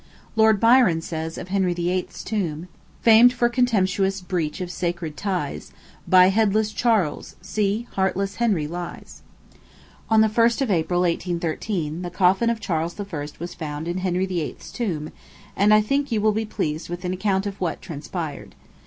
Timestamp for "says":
1.01-1.37